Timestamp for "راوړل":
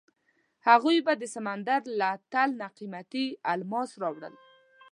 4.01-4.35